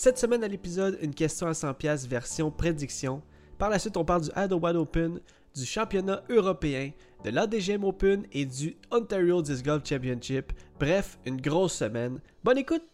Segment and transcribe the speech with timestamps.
[0.00, 3.20] Cette semaine à l'épisode, une question à 100$ version prédiction.
[3.58, 5.18] Par la suite, on parle du Wide Open,
[5.56, 6.92] du championnat européen,
[7.24, 10.52] de l'ADGM Open et du Ontario Disc Golf Championship.
[10.78, 12.20] Bref, une grosse semaine.
[12.44, 12.84] Bonne écoute!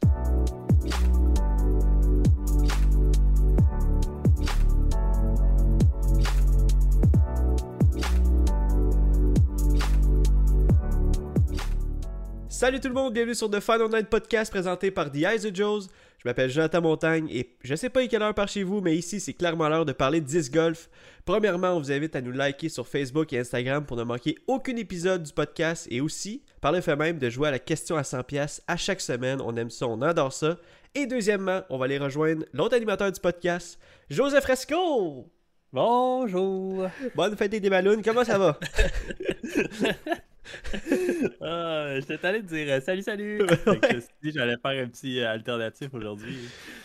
[12.49, 15.55] Salut tout le monde, bienvenue sur The Final Night Podcast présenté par The Eyes of
[15.55, 15.89] Joes.
[16.25, 18.97] Je m'appelle Jonathan Montagne et je sais pas à quelle heure par chez vous, mais
[18.97, 20.89] ici c'est clairement l'heure de parler de disc golf.
[21.27, 24.75] Premièrement, on vous invite à nous liker sur Facebook et Instagram pour ne manquer aucun
[24.77, 28.03] épisode du podcast et aussi, par le fait même, de jouer à la question à
[28.03, 29.43] 100$ à chaque semaine.
[29.43, 30.57] On aime ça, on adore ça.
[30.95, 35.31] Et deuxièmement, on va aller rejoindre l'autre animateur du podcast, Joseph Fresco.
[35.75, 36.89] Bonjour.
[37.15, 38.59] Bonne fête des ballons, comment ça va?
[41.41, 43.39] ah, allé te dire euh, salut, salut.
[43.41, 46.37] je me suis dit j'allais faire un petit euh, alternatif aujourd'hui.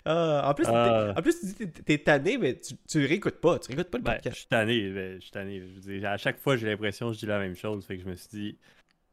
[0.05, 1.13] Ah, en, plus, ah.
[1.15, 3.59] en plus, tu dis que t'es tanné, mais tu, tu réécoutes pas.
[3.59, 4.35] Tu réécoutes pas le ben, podcast.
[4.35, 4.89] je suis tanné.
[4.89, 5.63] Ben, je suis tanné.
[5.85, 7.85] Je à chaque fois, j'ai l'impression que je dis la même chose.
[7.85, 8.57] Fait que je me suis dit,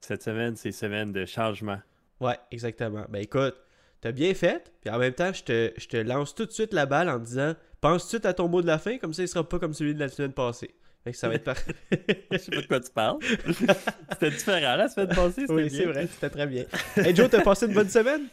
[0.01, 1.79] cette semaine, c'est semaine de changement.
[2.21, 3.05] Ouais, exactement.
[3.09, 3.57] Ben écoute,
[4.01, 4.73] t'as bien fait.
[4.81, 7.19] Puis en même temps, je te, je te lance tout de suite la balle en
[7.19, 9.47] disant pense tout de suite à ton mot de la fin, comme ça, il sera
[9.47, 10.75] pas comme celui de la semaine passée
[11.13, 11.75] ça va être parfait.
[12.33, 13.19] Je sais pas de quoi tu parles.
[14.13, 15.47] C'était différent la semaine passée.
[15.49, 16.65] Oui, c'est vrai, c'était très bien.
[16.97, 18.29] Hey Joe, t'as passé une bonne semaine?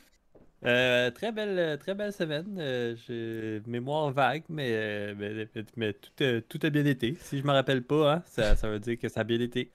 [0.65, 2.57] Euh, très belle très belle semaine.
[2.57, 7.15] Euh, j'ai mémoire vague, mais, euh, mais, tout, tout, a bien été.
[7.19, 9.71] Si je me rappelle pas, hein, ça, ça, veut dire que ça a bien été.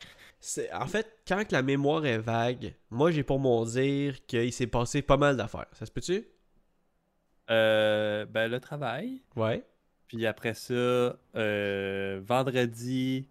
[0.73, 5.03] En fait, quand la mémoire est vague, moi j'ai pour mon dire qu'il s'est passé
[5.03, 5.67] pas mal d'affaires.
[5.73, 6.27] Ça se peut-tu?
[7.49, 9.23] ben le travail.
[9.37, 9.65] Ouais.
[10.09, 13.29] Puis après ça, euh, vendredi,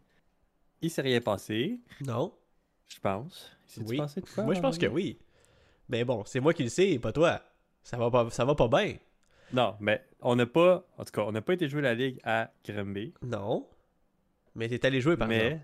[0.82, 1.80] il s'est rien passé.
[2.02, 2.34] Non.
[2.88, 3.52] Je pense.
[3.86, 3.98] Oui.
[3.98, 5.18] Passé de quoi, moi, je pense que oui.
[5.90, 7.42] Mais bon, c'est moi qui le sais, pas toi.
[7.84, 8.98] Ça va pas, ça va pas bien.
[9.54, 10.86] Non, mais on n'a pas.
[10.98, 13.14] En tout cas, on n'a pas été jouer la ligue à Grimby.
[13.22, 13.68] Non.
[14.56, 15.46] Mais t'es allé jouer par mais...
[15.46, 15.64] exemple.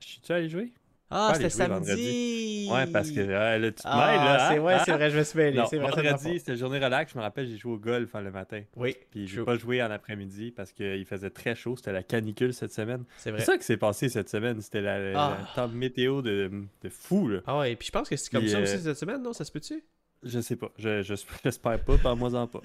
[0.00, 0.72] Je suis-tu allé jouer?
[1.12, 2.68] Ah, c'était samedi!
[2.70, 4.48] Ouais, parce que là, tu te ah, là.
[4.50, 5.62] C'est vrai, c'est vrai, je me suis mêlé.
[5.68, 7.12] C'est vendredi, c'était journée relax.
[7.12, 8.62] Je me rappelle, j'ai joué au golf hein, le matin.
[8.76, 8.96] Oui.
[9.10, 11.76] Puis j'ai pas joué en après-midi parce qu'il faisait très chaud.
[11.76, 13.04] C'était la canicule cette semaine.
[13.18, 13.40] C'est vrai.
[13.40, 14.60] C'est ça qui s'ait passé cette semaine.
[14.60, 15.38] C'était la, ah.
[15.54, 16.50] temps météo de,
[16.82, 17.40] de fou, là.
[17.46, 19.32] Ah ouais, puis je pense que c'est comme ça aussi euh, cette semaine, non?
[19.32, 19.82] Ça se peut-tu?
[20.22, 20.70] Je sais pas.
[20.78, 21.02] Je,
[21.44, 21.98] j'espère pas.
[21.98, 22.60] Parle-moi-en pas.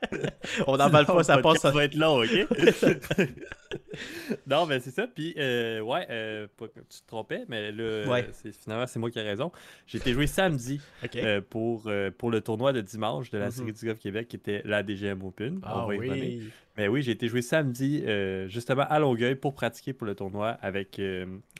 [0.66, 1.58] On n'emballe pas, ça passe.
[1.58, 2.46] Ça va être long, ok?
[4.46, 5.06] non, mais c'est ça.
[5.06, 9.22] Puis, euh, ouais, euh, tu te trompais, mais là, c'est, finalement, c'est moi qui ai
[9.22, 9.52] raison.
[9.86, 10.80] J'ai été joué samedi
[11.16, 13.52] euh, pour, pour le tournoi de dimanche de la mm-hmm.
[13.52, 15.60] série du Golf Québec qui était la DGM Open.
[15.62, 16.50] Ah, oui.
[16.76, 18.04] Mais oui, j'ai été joué samedi,
[18.46, 21.00] justement, à Longueuil pour pratiquer pour le tournoi avec,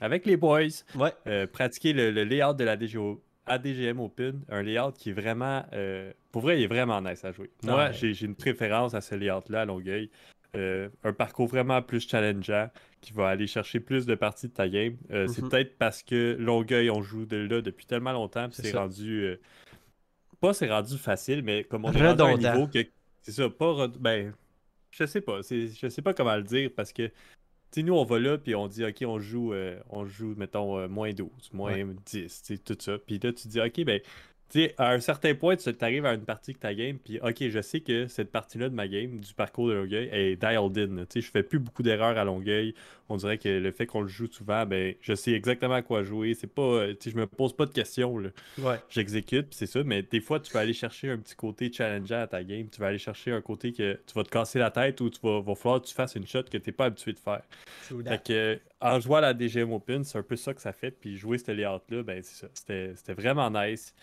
[0.01, 0.83] avec les boys.
[0.95, 1.47] Ouais.
[1.47, 5.65] pratiquer le, le layout de la DGO ADGM Open, un layout qui est vraiment.
[5.73, 7.49] Euh, pour vrai, il est vraiment nice à jouer.
[7.63, 10.09] Moi, j'ai une préférence à ce layout-là à Longueuil.
[10.55, 12.69] Euh, un parcours vraiment plus challengeant
[13.01, 14.97] qui va aller chercher plus de parties de ta game.
[15.11, 15.49] Euh, c'est mhm.
[15.49, 19.37] peut-être parce que Longueuil, on joue de là depuis tellement longtemps, c'est rendu.
[20.39, 22.79] pas c'est rendu facile, mais comme on est rendu à un niveau que.
[23.21, 23.87] C'est ça, pas.
[23.99, 24.33] Ben,
[24.91, 25.41] je sais pas.
[25.41, 27.11] Je sais pas comment le dire parce que
[27.71, 30.77] sais, nous, on va là, puis on dit, OK, on joue, euh, on joue mettons,
[30.79, 32.97] euh, moins 12, moins 10, tout ça.
[32.97, 34.07] Puis là, tu dis, OK, ben, tu
[34.49, 37.49] sais, à un certain point, tu arrives à une partie que ta game, puis ok,
[37.49, 41.05] je sais que cette partie-là de ma game, du parcours de Longueuil, est dialed in.
[41.05, 42.73] Tu sais, je fais plus beaucoup d'erreurs à Longueuil.
[43.09, 46.03] On dirait que le fait qu'on le joue souvent, ben, je sais exactement à quoi
[46.03, 46.33] jouer.
[46.33, 48.17] C'est pas, euh, tu sais, je me pose pas de questions.
[48.17, 48.29] Là.
[48.59, 48.75] Ouais.
[48.89, 49.83] J'exécute, c'est ça.
[49.83, 52.67] Mais des fois, tu vas aller chercher un petit côté challengeant à ta game.
[52.69, 55.19] Tu vas aller chercher un côté que tu vas te casser la tête ou tu
[55.23, 57.41] vas, va falloir que tu fasses une shot que t'es pas habitué de faire.
[57.81, 60.91] Fait que, en jouant à la DGM Open, c'est un peu ça que ça fait.
[60.91, 62.47] Puis jouer ce layout-là, ben, c'est ça.
[62.53, 63.93] C'était vraiment nice.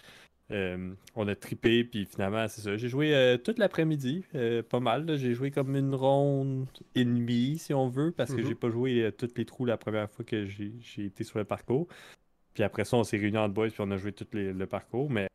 [0.53, 2.77] Euh, on a tripé, puis finalement, c'est ça.
[2.77, 5.17] J'ai joué euh, toute l'après-midi, euh, pas mal.
[5.17, 8.49] J'ai joué comme une ronde et demie, si on veut, parce que mhm.
[8.49, 11.89] j'ai pas joué tous les trous la première fois que j'ai été sur le parcours.
[12.55, 15.11] Puis après ça, on s'est réunis en boys, puis on a joué tout le parcours.
[15.11, 15.29] Mais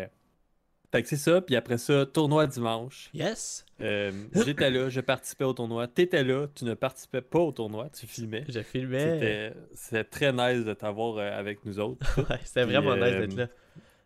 [0.93, 3.09] fait que c'est ça, puis après ça, tournoi dimanche.
[3.13, 3.65] Yes.
[3.79, 5.87] J'étais là, je participais au tournoi.
[5.87, 8.45] T'étais là, tu ne participais pas au tournoi, tu filmais.
[8.47, 9.53] Je filmais.
[9.73, 12.05] C'était très nice de t'avoir avec nous autres.
[12.29, 13.47] ouais, c'était vraiment nice d'être là.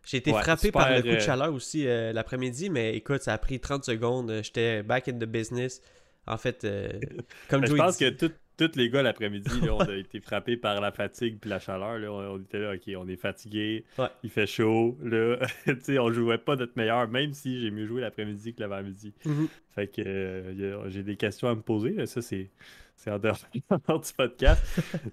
[0.06, 3.32] J'ai été frappé par le coup de euh, chaleur aussi euh, l'après-midi, mais écoute, ça
[3.32, 4.30] a pris 30 secondes.
[4.30, 5.82] Euh, j'étais back in the business.
[6.28, 6.66] En fait,
[7.50, 8.32] comme Je pense que tous
[8.76, 11.98] les gars l'après-midi, on a été frappés par la fatigue puis la chaleur.
[11.98, 12.12] Là.
[12.12, 13.84] On, était là, ok, on est fatigué,
[14.22, 14.96] il fait chaud.
[15.02, 15.38] Là,
[15.98, 19.12] on jouait pas notre meilleur, même si j'ai mieux joué l'après-midi que l'avant-midi.
[19.24, 19.48] Mm-hmm.
[19.74, 22.06] Fait que j'ai des questions à me poser.
[22.06, 22.48] Ça, c'est
[22.96, 24.62] c'est en dehors du podcast.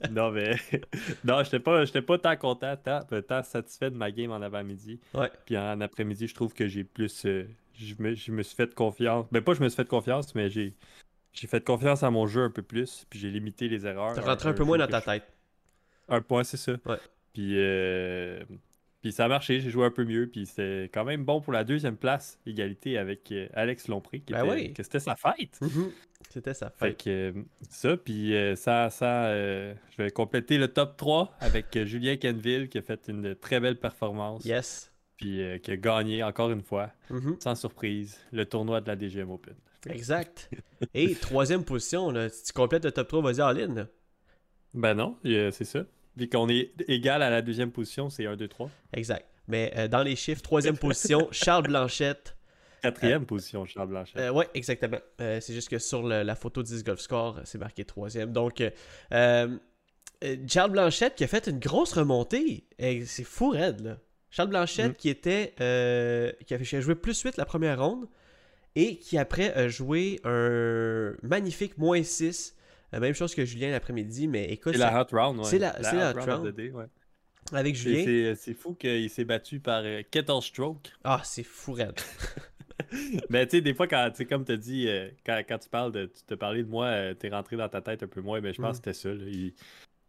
[0.09, 0.55] non, mais
[1.23, 4.99] non, j'étais pas, pas tant content, tant, tant, satisfait de ma game en avant-midi.
[5.13, 5.31] Ouais.
[5.45, 8.73] Puis en après-midi, je trouve que j'ai plus, euh, je me, je me suis fait
[8.73, 9.27] confiance.
[9.31, 10.73] Ben, pas je me suis fait confiance, mais j'ai
[11.33, 14.13] j'ai fait confiance à mon jeu un peu plus, puis j'ai limité les erreurs.
[14.13, 15.23] T'as rentré un, peu moins dans ta tête.
[16.07, 16.73] Un point, c'est ça.
[16.85, 16.97] Ouais.
[17.33, 18.43] Puis, euh,
[19.03, 21.53] puis ça a marché, j'ai joué un peu mieux, puis c'était quand même bon pour
[21.53, 24.73] la deuxième place, égalité avec euh, Alex Lompré, qui ben était, oui.
[24.73, 25.59] que c'était sa fête.
[25.61, 25.91] Mhm.
[26.29, 27.03] C'était sa Fait fête.
[27.03, 31.77] que euh, ça, puis euh, ça, ça euh, je vais compléter le top 3 avec
[31.83, 34.91] Julien Kenville qui a fait une très belle performance, Yes.
[35.17, 37.35] puis euh, qui a gagné encore une fois, Mhm.
[37.41, 39.53] sans surprise, le tournoi de la DGM Open.
[39.89, 40.49] Exact.
[40.93, 43.75] Et troisième position, là, si tu complètes le top 3, vas-y, Aline.
[43.75, 43.87] là.
[44.73, 45.83] Ben non, c'est ça.
[46.15, 48.69] Vu qu'on est égal à la deuxième position, c'est 1, 2, 3.
[48.93, 49.25] Exact.
[49.47, 52.35] Mais euh, dans les chiffres, troisième position, Charles Blanchette.
[52.81, 54.19] Quatrième position, Charles Blanchet.
[54.19, 54.97] Euh, ouais, exactement.
[55.21, 58.31] Euh, c'est juste que sur le- la photo 10 Golf Score, c'est marqué troisième.
[58.33, 58.61] Donc,
[60.47, 62.65] Charles Blanchette qui a fait une grosse remontée.
[63.05, 63.97] C'est fou, raide, là.
[64.29, 64.95] Charles Blanchette Mm.
[64.95, 65.53] qui était.
[66.45, 68.07] qui a fait- qui a joué plus 8 la première ronde
[68.75, 72.55] et qui après a joué un magnifique moins 6.
[72.93, 75.45] Euh, même chose que Julien l'après-midi, mais écoute, c'est ça- la hot round, ouais.
[75.45, 76.53] c'est la- c'est la hot round.
[76.59, 76.85] ouais.
[77.51, 78.03] avec Julien.
[78.05, 80.91] C'est c'est fou qu'il s'est battu par euh, Kettle Stroke.
[81.03, 81.99] Ah, c'est fou, raide.
[83.29, 86.05] Mais tu sais, des fois, quand, comme tu dit, euh, quand, quand tu parles de,
[86.05, 88.53] tu te parlais de moi, euh, t'es rentré dans ta tête un peu moins, mais
[88.53, 88.83] je pense Mhm.
[88.83, 89.13] que c'était ça.
[89.13, 89.23] là.
[89.29, 89.53] Il-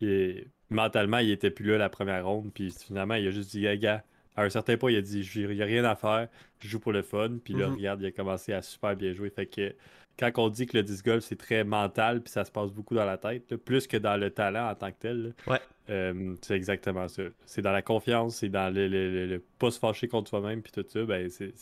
[0.00, 3.64] il- mentalement, il était plus là la première ronde, puis finalement, il a juste dit,
[3.66, 4.04] hey, gars,
[4.36, 6.28] à un certain point, il a dit, il n'y a rien à faire,
[6.60, 7.74] je joue pour le fun, puis là, Mhm.
[7.76, 9.30] regarde, il a commencé à super bien jouer.
[9.30, 9.74] Fait que
[10.18, 12.94] quand on dit que le disc golf, c'est très mental, puis ça se passe beaucoup
[12.94, 15.58] dans la tête, là, plus que dans le talent en tant que tel, Ouais.
[15.90, 17.22] euh, c'est exactement ça.
[17.46, 20.62] C'est dans la confiance, c'est dans le, le, le- le pas se fâcher contre soi-même,
[20.62, 21.52] puis tout ça, ben, c'est.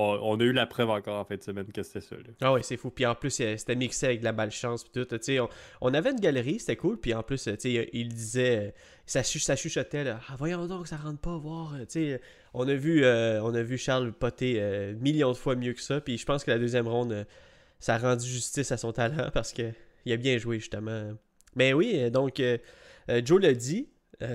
[0.00, 2.14] On, on a eu la preuve encore en fin de semaine que c'était ça.
[2.14, 2.22] là.
[2.40, 2.88] Ah ouais, c'est fou.
[2.88, 4.84] Puis en plus, euh, c'était mixé avec de la malchance.
[4.84, 5.12] Puis tout.
[5.40, 5.48] On,
[5.80, 6.98] on avait une galerie, c'était cool.
[7.00, 7.56] Puis en plus, euh,
[7.92, 8.74] il disait,
[9.06, 11.74] ça, ça chuchotait, là, ah, voyons donc, ça rentre pas voir.
[12.54, 15.82] on a vu, euh, on a vu Charles poter euh, millions de fois mieux que
[15.82, 16.00] ça.
[16.00, 17.26] Puis je pense que la deuxième ronde,
[17.80, 19.72] ça a rendu justice à son talent parce que
[20.04, 21.12] il a bien joué, justement.
[21.54, 22.56] Mais oui, euh, donc, euh,
[23.10, 23.88] euh, Joe l'a dit,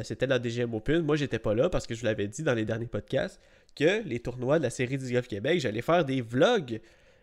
[0.03, 1.01] c'était la DGM Open.
[1.01, 3.39] Moi, j'étais pas là parce que je vous l'avais dit dans les derniers podcasts
[3.75, 6.79] que les tournois de la série du Golf Québec, j'allais faire des vlogs.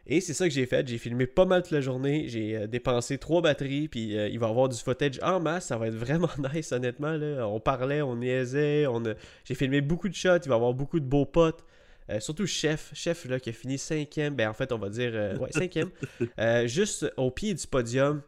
[0.07, 0.87] Et c'est ça que j'ai fait.
[0.87, 2.29] J'ai filmé pas mal toute la journée.
[2.29, 3.89] J'ai dépensé trois batteries.
[3.89, 5.67] Puis il va y avoir du footage en masse.
[5.67, 7.13] Ça va être vraiment nice, honnêtement.
[7.13, 7.47] Là.
[7.49, 8.87] On parlait, on niaisait.
[8.87, 9.15] On a-
[9.45, 10.39] J'ai filmé beaucoup de shots.
[10.45, 11.65] Il va y avoir beaucoup de beaux potes.
[12.11, 12.91] Euh, surtout Chef.
[12.95, 14.35] Chef là, qui a fini cinquième.
[14.35, 15.91] Ben, en fait, on va dire euh, ouais, cinquième.
[16.39, 18.23] Euh, juste au pied du podium.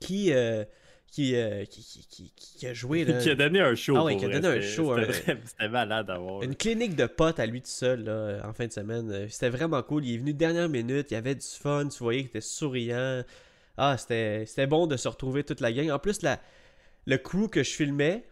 [0.00, 0.32] Qui,
[1.10, 1.34] qui,
[2.10, 3.04] qui, qui, a joué.
[3.04, 3.96] Là, qui a donné un show.
[3.96, 6.42] Ah ouais, qui a donné un C'était- show, C'était un- c'était malade à voir.
[6.42, 9.28] Une clinique de potes à lui tout seul là, en fin de semaine.
[9.30, 10.04] C'était vraiment cool.
[10.04, 13.22] Il est venu dernière minute, il y avait du fun, tu voyais qu'il était souriant.
[13.78, 15.90] Ah, c'était c'était bon de se retrouver toute la gang.
[15.90, 16.40] En plus, la,
[17.06, 18.24] le crew que je filmais,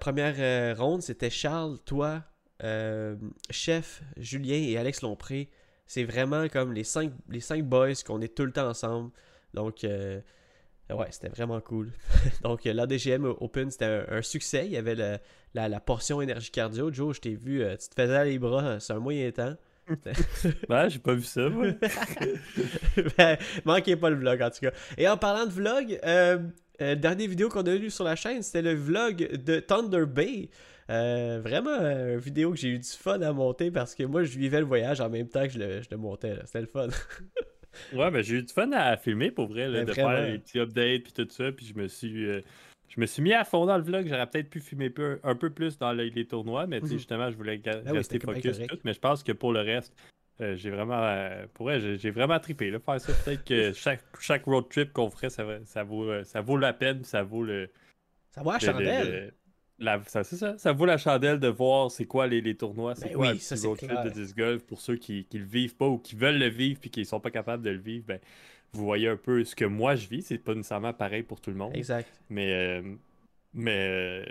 [0.00, 2.22] première ronde, c'était Charles, toi,
[2.62, 3.16] euh,
[3.50, 5.48] Chef, Julien et Alex Lompré.
[5.86, 9.10] C'est vraiment comme les cinq, les cinq boys qu'on est tout le temps ensemble.
[9.54, 10.20] Donc, euh,
[10.90, 11.92] ouais, c'était vraiment cool.
[12.42, 14.66] Donc, euh, l'ADGM Open, c'était un, un succès.
[14.66, 15.18] Il y avait le-
[15.54, 16.92] la, la portion énergie cardio.
[16.92, 19.54] Joe, je t'ai vu, tu te faisais les bras, euh, c'est un moyen temps.
[20.68, 21.66] Ouais, j'ai pas vu ça, moi.
[23.18, 24.72] Ben, manquez pas le vlog en tout cas.
[24.98, 26.38] Et en parlant de vlog, euh,
[26.80, 30.48] euh, dernière vidéo qu'on a eu sur la chaîne, c'était le vlog de Thunder Bay.
[30.88, 34.22] Euh, vraiment euh, une vidéo que j'ai eu du fun à monter parce que moi
[34.22, 36.34] je vivais le voyage en même temps que je le, je le montais.
[36.44, 36.88] C'était le fun.
[37.92, 40.08] Ouais, mais j'ai eu du fun à filmer pour vrai, là, Ben, de vraiment.
[40.08, 41.52] faire les petits updates puis tout ça.
[41.52, 42.24] Puis je me suis.
[42.26, 42.40] euh,
[42.88, 44.06] je me suis mis à fond dans le vlog.
[44.08, 44.90] J'aurais peut-être pu filmer
[45.22, 46.86] un peu plus dans le- les tournois, mais Mhm.
[46.88, 48.66] justement, je voulais Ah oui, rester correct, focus.
[48.66, 49.94] Tout, mais je pense que pour le reste,
[50.40, 51.02] euh, j'ai vraiment.
[51.02, 52.70] euh, pour vrai, j'ai vraiment trippé.
[52.70, 56.04] Là, faire ça, peut-être que chaque, chaque road trip qu'on ferait, ça, va- ça, vaut,
[56.04, 57.70] euh, ça vaut la peine, ça vaut le.
[58.30, 59.10] Ça va à le- le- chandelle.
[59.10, 59.32] le-
[59.84, 62.94] la- ça, c'est ça, ça vaut la chandelle de voir c'est quoi les, les tournois,
[62.94, 65.44] c'est Ben quoi oui, un road trip de disc golf pour ceux qui, qui le
[65.46, 68.04] vivent pas ou qui veulent le vivre puis qui sont pas capables de le vivre.
[68.06, 68.18] Ben,
[68.72, 71.50] vous voyez un peu ce que moi je vis, c'est pas nécessairement pareil pour tout
[71.50, 72.08] le monde, Exact.
[72.28, 72.82] mais euh,
[73.54, 74.24] mais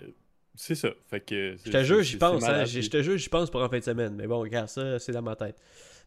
[0.56, 0.90] c'est ça.
[1.10, 2.44] Fait que Je te jure, j'y pense.
[2.44, 2.66] hein.
[2.66, 4.16] je te jure, j'y pense pour en fin de semaine.
[4.16, 5.60] Mais bon, regarde, ça, c'est dans ma tête.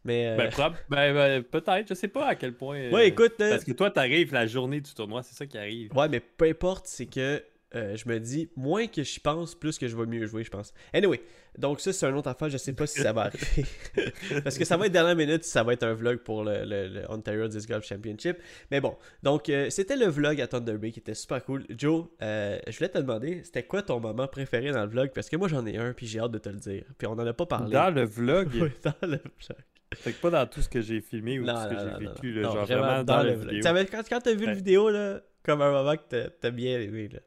[0.04, 0.26] Mais.
[0.28, 0.50] euh, Ben,
[0.88, 2.76] ben, ben, peut-être, je sais pas à quel point.
[2.78, 3.34] euh, ouais, écoute.
[3.40, 5.92] euh, Parce que toi, t'arrives la journée du tournoi, c'est ça qui arrive.
[5.96, 7.42] Ouais, mais peu importe, c'est que
[7.74, 10.48] euh, je me dis, moins que j'y pense, plus que je vais mieux jouer, je
[10.48, 10.72] pense.
[10.94, 11.20] Anyway,
[11.58, 13.66] donc ça, c'est un autre affaire, je sais pas si ça va arriver.
[14.42, 16.88] Parce que ça va être dernière minute, ça va être un vlog pour le, le-
[16.88, 18.38] le Ontario Disc Golf Championship.
[18.70, 21.66] Mais bon, donc euh, c'était le vlog à Thunder Bay qui était super cool.
[21.68, 25.10] Joe, euh, je voulais te demander, c'était quoi ton moment préféré dans le vlog?
[25.14, 26.84] Parce que moi j'en ai un, puis j'ai hâte de te le dire.
[26.96, 27.72] Puis on en a pas parlé.
[27.72, 29.58] Dans le vlog, Ouais, dans le vlog.
[29.94, 32.06] Fait que pas dans tout ce que j'ai filmé ou Non, tout ce que j'ai
[32.06, 33.60] vécu, là, Non, genre vraiment, dans, le vidéo.
[33.90, 34.50] Quand, quand t'as vu Ouais.
[34.50, 37.20] le vidéo, là, comme un moment que t'as- bien aimé, là.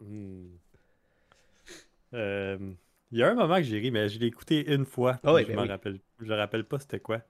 [0.00, 0.46] Hmm.
[2.14, 2.58] Euh,
[3.12, 5.20] Il y a un moment que j'ai ri, mais je l'ai écouté une fois.
[5.22, 5.68] Ah oui, je ben me oui.
[5.68, 5.98] rappelle.
[6.20, 7.22] Je me rappelle pas c'était quoi.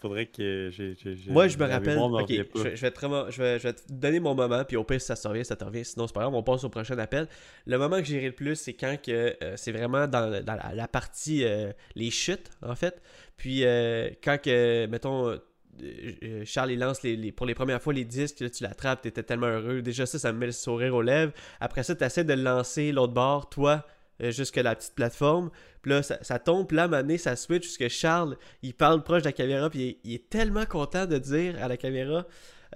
[0.00, 0.94] Faudrait que j'ai.
[1.32, 1.96] Moi, je me rappelle.
[2.22, 4.64] Ok, je, vais- je vais te vraiment- je, vais, je vais te donner mon moment,
[4.64, 5.84] puis au pire, si ça te revient, ça te revient.
[5.84, 7.26] Sinon, c'est pas grave, on passe au prochain appel.
[7.66, 10.54] Le moment que j'ai ri le plus, c'est quand que euh, c'est vraiment dans, dans
[10.54, 13.02] la, la partie euh, les chutes, en fait.
[13.36, 17.92] Puis euh, quand que, mettons, euh, Charles il lance les, les- pour les premières fois
[17.92, 19.82] les disques, là, tu l'attrapes, t'étais tellement heureux.
[19.82, 21.32] Déjà, ça, ça me met le sourire aux lèvres.
[21.60, 23.84] Après ça, tu essaies de le lancer l'autre bord, toi,
[24.22, 25.50] euh, jusqu'à la petite plateforme.
[25.82, 29.22] Puis là, ça, tombe, là, à un moment ça switch jusque Charles, il parle proche
[29.22, 32.26] de la caméra, puis il est tellement content de dire à la caméra.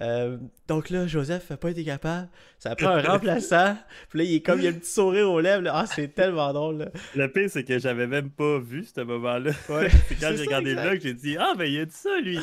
[0.01, 2.27] Euh, donc là, Joseph n'a pas été capable.
[2.57, 3.77] Ça prend un remplaçant.
[4.09, 5.61] Puis là, il est comme, il a un petit sourire aux lèvres.
[5.61, 5.71] là.
[5.75, 6.77] Ah, c'est tellement drôle.
[6.79, 6.85] là.
[7.15, 9.51] Le pire, c'est que j'avais même pas vu ce moment-là.
[9.69, 9.89] Ouais.
[10.09, 12.39] C'est quand j'ai regardé le vlog, j'ai dit Ah, ben il a dit ça, lui.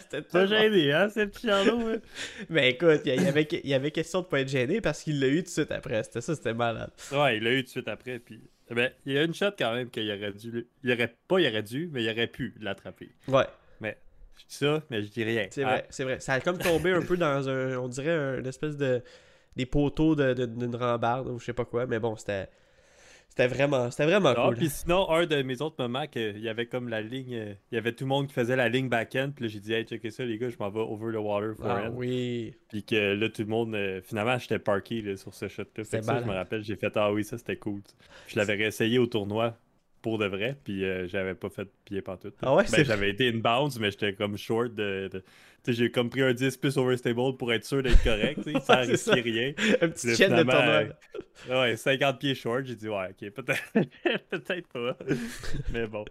[0.00, 1.80] C'était Pas gêné, hein, ce petit Charlot.
[1.88, 1.96] hein.
[2.50, 5.02] Mais écoute, il y, y avait, il y avait question de pas être gêné parce
[5.02, 6.02] qu'il l'a eu tout de suite après.
[6.04, 6.90] C'était ça, c'était malade.
[7.12, 8.18] Ouais, il l'a eu tout de suite après.
[8.18, 10.66] Puis, ben, il y a une shot quand même qu'il aurait dû.
[10.84, 13.10] Il aurait pas, il aurait dû, mais il aurait pu l'attraper.
[13.28, 13.44] Ouais,
[14.48, 15.46] ça, mais je dis rien.
[15.50, 16.20] c'est Ah, vrai, c'est vrai.
[16.20, 19.02] Ça a comme tombé un peu dans un, on dirait, un- une espèce de.
[19.56, 21.86] des poteaux de- de- d'une rambarde ou je sais pas quoi.
[21.86, 22.48] Mais bon, c'était.
[23.30, 24.56] C'était vraiment, c'était vraiment Ah, cool.
[24.56, 27.74] puis sinon, un de mes autres moments, que il y avait comme la ligne, il
[27.74, 29.84] y avait tout le monde qui faisait la ligne back-end, puis là j'ai dit, hey,
[29.84, 31.92] checkez ça, les gars, je m'en vais over the water for Ah end.
[31.96, 32.54] oui.
[32.70, 35.84] Puis que là, tout le monde, euh, finalement, j'étais parké là, sur ce shot-là.
[35.84, 37.82] C'est ça, je me rappelle, j'ai fait, ah oui, ça c'était cool.
[38.26, 39.58] Je l'avais réessayé au tournoi
[40.02, 42.34] pour de vrai, puis euh, j'avais pas fait pied pantoute.
[42.42, 45.10] Ah ouais, Ben, j'avais été inbounds, mais j'étais comme short de.
[45.66, 48.76] j'ai comme pris un 10 plus overstable pour être sûr d'être correct, sans Ouais, ça.
[48.82, 49.52] risquer rien.
[49.80, 50.84] Un petit chaîne de tournoi.
[51.50, 53.72] euh, Ouais, 50 pieds short, j'ai dit ouais, ok, peut-être
[54.30, 54.96] peut-être pas.
[55.72, 56.04] Mais bon,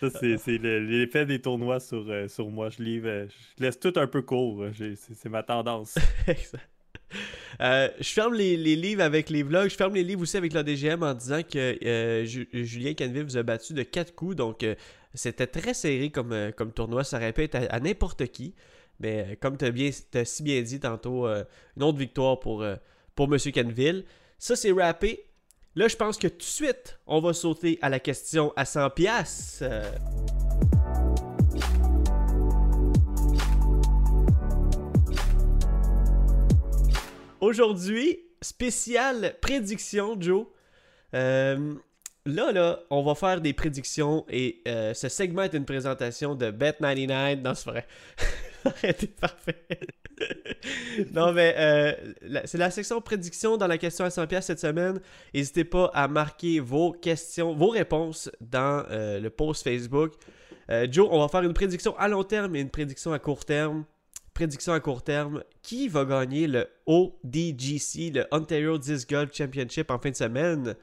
[0.00, 2.68] ça c'est c'est le- l'effet des tournois sur, euh, sur moi.
[2.70, 3.26] Je, livre,
[3.58, 4.64] je laisse tout un peu court,
[4.96, 5.96] c'est ma tendance.
[6.26, 6.68] Exact.
[7.62, 9.70] Euh, je ferme les, les livres avec les vlogs.
[9.70, 13.38] Je ferme les livres aussi avec l'ADGM en disant que euh, Ju- Julien Canville vous
[13.38, 14.36] a battu de 4 coups.
[14.36, 14.74] Donc, euh,
[15.14, 17.02] c'était très serré comme, comme tournoi.
[17.02, 18.54] Ça aurait pu être à, n'importe qui.
[19.00, 22.62] Mais comme tu as, t'as si bien dit tantôt, une autre victoire pour,
[23.14, 23.38] pour M.
[23.54, 24.04] Canville.
[24.38, 25.24] Ça, c'est rappé.
[25.76, 28.90] Là, je pense que tout de suite, on va sauter à la question à 100$.
[28.92, 29.64] piastres.
[37.46, 40.46] Aujourd'hui, spécial prédiction, Joe.
[41.14, 41.74] Euh,
[42.24, 46.46] là, là, on va faire des prédictions et euh, ce segment est une présentation de
[46.50, 47.42] Bet99.
[47.42, 47.86] Non, c'est vrai.
[48.64, 49.64] Arrêtez, parfait.
[51.14, 51.92] non, mais euh,
[52.46, 55.00] c'est la section prédiction dans la question à 100$ cette semaine.
[55.32, 60.14] N'hésitez pas à marquer vos questions, vos réponses dans le post Facebook.
[60.90, 63.84] Joe, on va faire une prédiction à long terme et une prédiction à court terme.
[64.36, 65.42] Prédiction à court terme.
[65.62, 70.74] Qui va gagner le ODGC, le Ontario Disc Golf Championship en fin de semaine?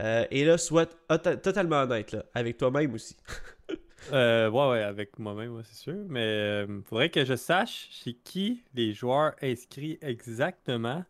[0.00, 3.16] Euh, et là, sois to- totalement honnête là, avec toi-même aussi.
[4.12, 5.94] Euh, ouais, ouais, avec moi-même, ouais, c'est sûr.
[6.10, 11.02] Mais euh, faudrait que je sache chez qui les joueurs inscrits exactement.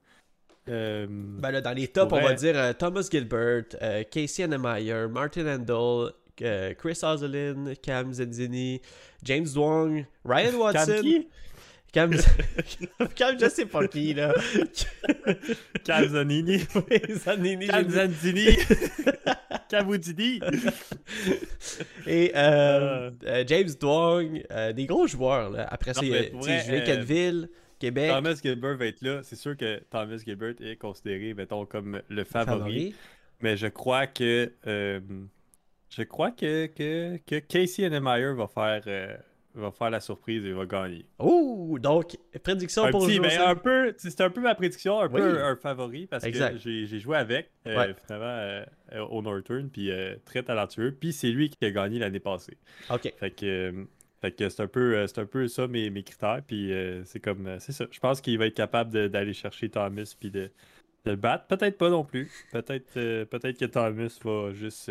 [0.64, 3.64] Ben là, dans les tops, on va dire Thomas Gilbert,
[4.12, 6.12] Casey Annemeyer, Martin Handel,
[6.78, 8.80] Chris Ozelin, Cam Zenzini,
[9.24, 11.02] James Dwong, Ryan Watson.
[11.94, 12.10] Cam,
[13.14, 14.34] Cam, je sais pas qui, là.
[15.84, 16.58] Calzanini.
[17.10, 17.94] Zanini, j'ai dit.
[17.94, 18.46] Calzanzini.
[19.68, 20.40] Cavoudini.
[22.06, 25.66] Et euh, euh, James Dwong, euh, des gros joueurs, là.
[25.70, 26.32] Après Non, vrai,
[26.64, 27.48] Julien euh, Canville,
[27.78, 29.20] Québec, Thomas Gilbert va être là.
[29.22, 32.58] C'est sûr que Thomas Gilbert est considéré, mettons, comme le favori.
[32.58, 32.94] favori.
[33.40, 34.52] Mais je crois que.
[34.66, 35.00] euh,
[35.90, 39.16] je crois que, que, que Casey Annemeyer va faire, euh,
[39.54, 41.06] va faire la surprise et va gagner.
[41.18, 45.06] Oh, donc, prédiction Un pour petit, ben, un peu, c'est un peu ma prédiction, un
[45.08, 45.20] Oui.
[45.20, 46.54] peu un, favori parce Exact.
[46.54, 47.94] que j'ai joué avec euh, Ouais.
[48.04, 48.64] finalement euh,
[49.10, 52.56] au Northern, puis euh, très talentueux, puis c'est lui qui a gagné l'année passée.
[52.90, 53.12] Ok.
[53.16, 53.84] Fait que, euh,
[54.20, 56.72] fait que c'est un peu, c'est un peu ça mes, mes critères, puis
[57.04, 57.86] c'est comme, c'est ça.
[57.90, 60.50] Je pense qu'il va être capable d'aller chercher Thomas puis de,
[61.04, 61.46] de le battre.
[61.46, 62.30] Peut-être pas non plus.
[62.50, 62.94] Peut-être,
[63.24, 64.90] peut-être que Thomas va juste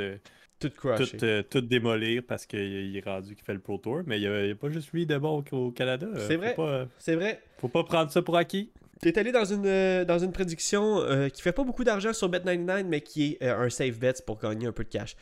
[0.60, 4.02] Tout tout, euh, tout démolir parce qu'il il est rendu qu'il fait le Pro Tour,
[4.06, 6.08] mais il n'y a, pas juste lui de bon au, au Canada.
[6.28, 6.56] C'est vrai.
[7.00, 7.42] C'est vrai.
[7.58, 8.72] faut pas prendre ça pour acquis.
[9.04, 12.30] T'es allé dans une, euh, dans une prédiction euh, qui fait pas beaucoup d'argent sur
[12.30, 15.18] Bet99, mais qui est euh, un safe bet pour gagner un peu de cash.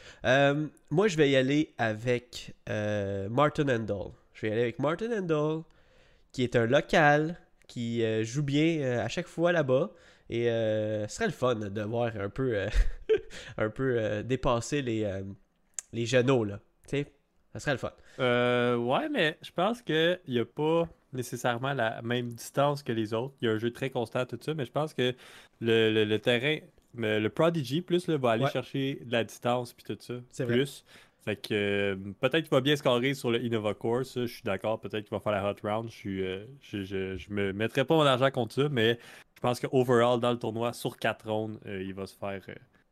[0.91, 4.11] Moi, je vais y aller avec Martin Handel.
[4.33, 5.63] Je vais y aller avec Martin Handel,
[6.31, 9.89] qui est un local, qui joue bien à chaque fois là-bas.
[10.31, 12.69] Et euh, ce serait le fun de voir un peu, euh,
[13.57, 15.21] un peu euh, dépasser les,
[15.93, 16.59] les genoux, là.
[16.87, 17.11] Tu sais,
[17.53, 17.91] ça serait le fun.
[18.19, 23.13] Euh, ouais, mais je pense qu'il n'y a pas nécessairement la même distance que les
[23.13, 23.33] autres.
[23.41, 25.13] Il y a un jeu très constant, tout ça, mais je pense que
[25.59, 26.57] le, le- le terrain,
[26.95, 30.13] le Prodigy, plus, là, va aller chercher de la distance puis tout ça.
[30.29, 30.85] C'est plus.
[31.23, 34.79] Fait que euh, peut-être qu'il va bien scorer sur le Innova Course, je suis d'accord.
[34.79, 35.89] Peut-être qu'il va faire la hot round.
[35.89, 38.97] Je, suis, euh, je, je, me mettrai pas mon argent contre ça, mais
[39.35, 42.41] je pense que overall dans le tournoi, sur 4 rounds, euh, il va se faire.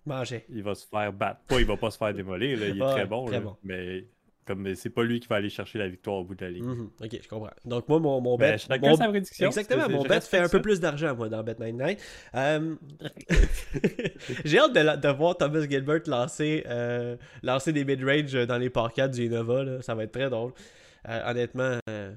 [0.06, 0.46] Manger.
[0.50, 1.42] Il va se faire battre.
[1.48, 2.64] Pas, il va pas se faire démolir.
[2.64, 3.26] Il est très bon.
[3.30, 3.58] bon.
[3.64, 4.06] Mais
[4.50, 6.66] comme c'est pas lui qui va aller chercher la victoire au bout de la ligne.
[6.66, 6.90] Mhm.
[7.04, 7.52] Ok, je comprends.
[7.66, 8.58] Donc moi, mon, mon bet...
[8.68, 9.46] Ben, sa prédiction.
[9.46, 12.00] Exactement, mon bet fait un peu plus d'argent, moi, dans Bet99.
[12.34, 12.76] Euh...
[14.46, 19.12] J'ai hâte de, de, voir Thomas Gilbert lancer, euh, lancer des mid-range dans les parkades
[19.12, 19.64] du Innova.
[19.64, 19.82] Là.
[19.84, 20.54] Ça va être très drôle.
[21.08, 22.12] Euh, honnêtement, euh,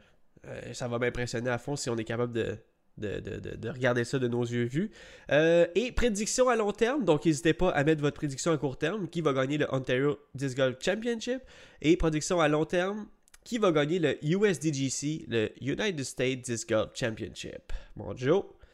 [0.73, 2.57] ça va m'impressionner à fond si on est capable de,
[2.99, 4.91] de, regarder ça de nos yeux vus.
[5.31, 8.79] Euh, et prédiction à long terme, donc n'hésitez pas à mettre votre prédiction à court
[8.79, 11.41] terme, qui va gagner le Ontario Disc Golf Championship?
[11.81, 13.07] Et prédiction à long terme,
[13.45, 17.73] qui va gagner le USDGC, le United States Disc Golf Championship?
[17.97, 18.15] Bon.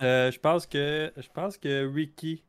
[0.01, 2.45] Euh, je pense que je pense que Ricky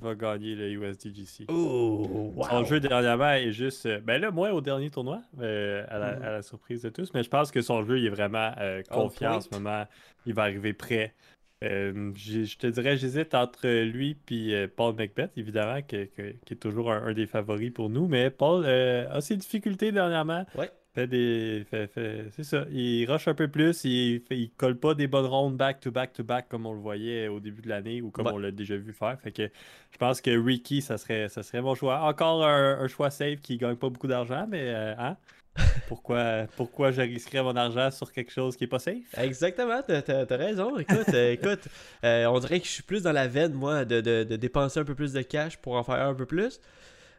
[0.00, 1.46] va gagner le USDGC.
[1.48, 2.44] Oh, wow.
[2.48, 3.86] Son jeu dernièrement est juste.
[3.86, 5.86] Euh, ben là, moi, au dernier tournoi, euh, mm.
[5.90, 8.82] à, la, surprise de tous, mais je pense que son jeu il est vraiment euh,
[8.90, 9.84] confiant en ce moment.
[10.26, 11.14] Il va arriver prêt.
[11.62, 17.26] je te dirais, j'hésite entre lui et Paul Macbeth, évidemment, qui, est toujours un, des
[17.26, 18.06] favoris pour nous.
[18.06, 20.44] Mais Paul a ses difficultés dernièrement.
[20.56, 21.66] Ouais des.
[21.70, 22.64] c'est ça.
[22.70, 23.84] Il rush un peu plus.
[23.84, 26.80] Il, il colle pas des bonnes rondes back to back to back comme on le
[26.80, 29.18] voyait au début de l'année ou comme on l'a déjà vu faire.
[29.20, 29.50] Fait que
[29.90, 32.00] je pense que Ricky, ça serait, ça serait mon choix.
[32.00, 35.16] Encore un, choix safe qui gagne pas beaucoup d'argent, mais euh, hein?
[35.88, 39.16] pourquoi, pourquoi je risquerais mon argent sur quelque chose qui est pas safe?
[39.16, 40.78] Exactement, t'as as, raison.
[40.78, 41.68] Écoute, euh, écoute
[42.04, 44.80] euh, on dirait que je suis plus dans la veine, moi, de, de, de, dépenser
[44.80, 46.60] un peu plus de cash pour en faire un peu plus.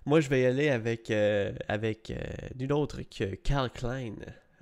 [0.05, 2.17] Moi, je vais y aller avec, euh, avec euh,
[2.57, 4.15] nul autre que Carl Klein.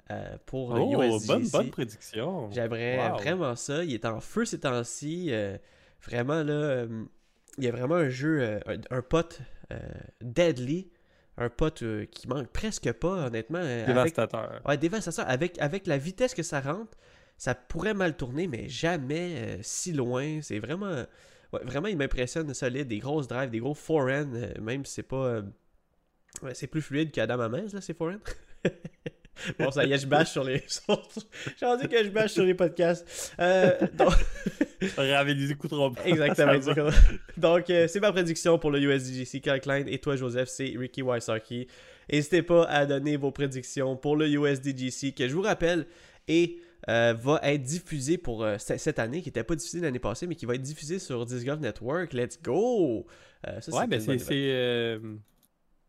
[0.10, 2.50] Euh, pour oh, bonne, bonne prédiction.
[2.52, 3.84] J'aimerais vraiment ça.
[3.84, 5.32] Il est en feu ces temps-ci.
[6.02, 6.86] vraiment, là,
[7.58, 9.42] il y a vraiment un jeu, un, pote
[10.22, 10.90] deadly.
[11.40, 13.62] Un pote qui manque presque pas, honnêtement.
[13.86, 14.62] Dévastateur.
[14.66, 15.30] ouais, dévastateur.
[15.30, 16.98] Avec, avec la vitesse que ça rentre,
[17.38, 20.40] ça pourrait mal tourner, mais jamais si loin.
[20.42, 21.04] C'est vraiment
[21.52, 25.26] vraiment, il m'impressionne solide, des grosses drives, des gros forehand, euh, même si c'est pas.
[25.26, 25.42] Euh,
[26.54, 28.20] c'est plus fluide qu'Adam Amez, là, ces forehand.
[29.60, 30.64] bon, ça y est, je bâche sur les.
[31.60, 33.34] J'ai envie que je bâche sur les podcasts.
[33.40, 34.14] Euh, donc...
[34.80, 36.90] des coups trop Exactement.
[37.38, 39.42] donc, euh, c'est ma prédiction pour le USDGC.
[39.42, 41.68] Kyle Klein et toi, Joseph, c'est Ricky Wysocki.
[42.12, 45.86] N'hésitez pas à donner vos prédictions pour le USDGC, que je vous rappelle
[46.28, 46.58] est
[46.90, 50.36] euh, va être diffusé pour euh, cette année, qui n'était pas diffusé l'année passée, mais
[50.36, 52.14] qui va être diffusé sur Disc Golf Network.
[52.14, 53.06] Let's go!
[53.46, 54.18] Euh, ça, ouais, ben c'est.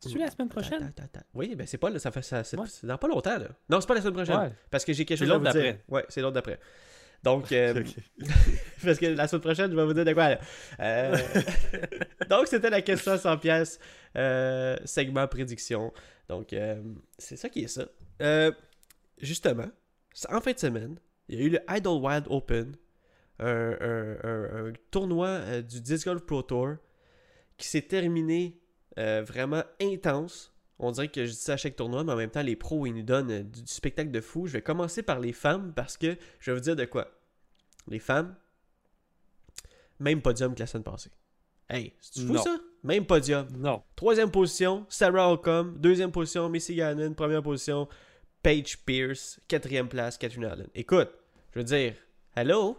[0.01, 0.93] C'est la semaine prochaine?
[1.35, 3.49] Oui, ben c'est pas ça fait ça, c'est dans pas longtemps là.
[3.69, 4.55] Non, c'est pas la semaine prochaine.
[4.71, 5.77] Parce que j'ai quelque chose à vous dire.
[5.89, 6.59] Ouais, c'est l'autre d'après.
[7.23, 7.49] Donc,
[8.85, 10.31] parce que la semaine prochaine, je vais vous dire de quoi.
[10.31, 10.39] Là.
[12.31, 13.79] donc, c'était la question à 100 pièces
[14.85, 15.93] segment prédiction.
[16.29, 16.55] Donc,
[17.19, 17.87] c'est ça qui est ça.
[19.21, 19.69] justement,
[20.31, 22.77] en fin de semaine, il y a eu le Idlewild Open,
[23.41, 26.77] un, tournoi euh, du Disc Golf Pro Tour
[27.57, 28.61] qui s'est terminé
[28.99, 30.53] euh, vraiment intense.
[30.81, 32.87] On dirait que je dis ça à chaque tournoi, mais en même temps, les pros,
[32.87, 34.47] ils nous donnent euh, du, spectacle de fou.
[34.47, 37.09] Je vais commencer par les femmes parce que je vais vous dire de quoi.
[37.89, 38.35] Les femmes,
[39.99, 41.11] même podium que la semaine passée.
[41.69, 42.57] Hey, c'est fou ça?
[42.83, 43.47] Même podium.
[43.57, 43.83] Non.
[43.97, 45.75] Troisième position, Sarah Holcomb.
[45.77, 47.15] Deuxième position, Missy Gannon.
[47.15, 47.89] Première position,
[48.43, 50.69] Paige Pierce, quatrième place, Catherine Allen.
[50.75, 51.11] Écoute,
[51.53, 51.95] je veux dire,
[52.37, 52.79] hello,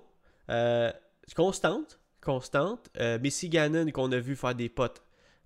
[0.49, 0.91] euh,
[1.35, 2.89] constante, constante.
[2.99, 5.03] Euh, Missy Gannon qu'on a vu faire des potes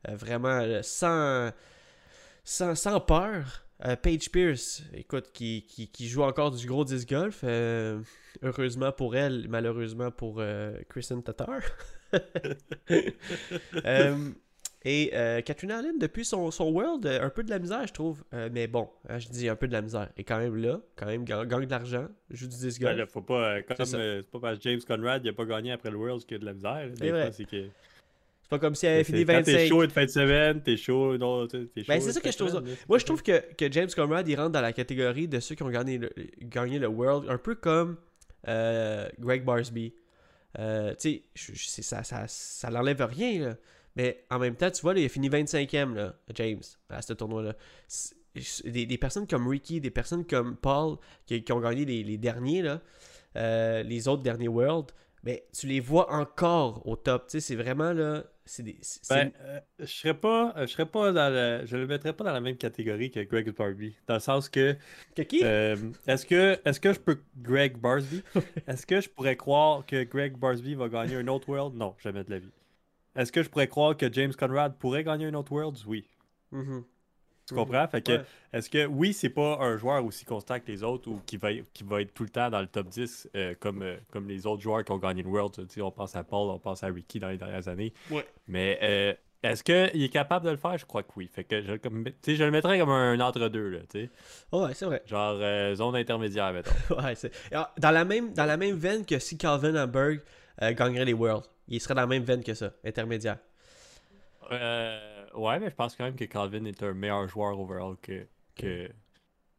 [0.07, 1.51] euh, vraiment sans,
[2.43, 3.59] sans, sans, peur.
[4.01, 7.43] Paige Pierce, écoute, qui, qui, qui, joue encore du gros disc golf.
[7.43, 10.41] heureusement pour elle, malheureusement pour
[10.87, 11.59] Kristen Tatar.
[14.85, 17.93] Et euh, Katrina Allen, depuis son, son World, euh, un peu de la misère, je
[17.93, 18.23] trouve.
[18.33, 20.09] Euh, mais bon, hein, je dis un peu de la misère.
[20.17, 22.97] Et quand même là, quand même gagne, de l'argent, joue du disc golf.
[22.97, 25.97] Ben faut pas, comme c'est pas parce que James Conrad n'a pas gagné après le
[25.97, 26.89] World qu'il y a de la misère.
[26.95, 27.31] C'est vrai.
[27.31, 27.67] C'est que...
[28.49, 29.43] pas comme si elle avait fini 25.
[29.45, 31.83] T'es chaud de fin de semaine, t'es chaud, non, t'es chaud.
[31.87, 32.63] Ben, c'est ça que je trouve.
[32.89, 35.63] Moi, je trouve que, que, James Conrad, il rentre dans la catégorie de ceux qui
[35.63, 37.95] ont gagné le, gagné le World, un peu comme
[38.45, 39.93] Greg Barsby.
[40.57, 40.61] tu
[40.97, 41.23] sais,
[41.81, 43.55] ça, ça, ça l'enlève rien, là.
[43.95, 47.55] Mais en même temps, tu vois, il a fini 25e, là, James, à ce tournoi-là.
[48.65, 52.81] Des, personnes comme Ricky, des personnes comme Paul, qui, ont gagné les, derniers, là,
[53.35, 54.91] euh, les autres derniers World,
[55.23, 57.27] mais tu les vois encore au top.
[57.27, 58.23] Tu sais, c'est vraiment là.
[58.45, 58.77] C'est des,
[59.09, 62.33] ben, euh, je serais pas, je serais pas dans le, je le mettrais pas dans
[62.33, 64.75] la même catégorie que Greg Barbie, dans le sens que.
[65.15, 65.39] Que qui?
[65.45, 65.77] euh,
[66.07, 68.21] Est-ce que, est-ce que je peux Greg Barsby
[68.67, 71.75] Est-ce que je pourrais croire que Greg Barsby va gagner un autre World?
[71.75, 72.51] Non, jamais de la vie.
[73.15, 75.85] Est-ce que je pourrais croire que James Conrad pourrait gagner un autre Worlds?
[75.87, 76.07] Oui.
[76.51, 76.83] Mhm.
[77.45, 77.85] Tu comprends?
[77.89, 78.21] Fait que, Ouais.
[78.53, 81.49] est-ce que, oui, c'est pas un joueur aussi constant que les autres ou qui va,
[81.73, 84.45] qui va être tout le temps dans le top 10 euh, comme, euh, comme les
[84.47, 85.53] autres joueurs qui ont gagné le World.
[85.53, 87.91] Tu sais, on pense à Paul, on pense à Ricky dans les dernières années.
[88.09, 88.25] Ouais.
[88.47, 90.77] Mais euh, est-ce qu'il est capable de le faire?
[90.77, 91.27] Je crois que oui.
[91.33, 94.09] Fait que je, comme, je le mettrais comme un entre-deux, là, tu sais.
[94.53, 95.03] Ouais, c'est vrai.
[95.05, 96.71] Genre euh, zone intermédiaire, mettons.
[97.03, 100.21] Ouais, c'est- Alors, dans, la même, dans la même veine que si Calvin Hamburg
[100.61, 101.49] gagnerait les Worlds.
[101.67, 103.37] Il serait dans la même veine que ça, intermédiaire.
[104.51, 108.25] Euh, ouais, mais je pense quand même que Calvin est un meilleur joueur overall que,
[108.55, 108.89] que,